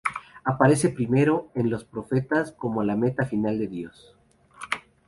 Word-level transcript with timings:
Aparece 0.43 0.89
primero 0.89 1.49
en 1.53 1.69
los 1.69 1.85
profetas 1.85 2.51
como 2.53 2.81
la 2.83 2.95
meta 2.95 3.23
final 3.27 3.59
de 3.59 3.67
Dios. 3.67 4.15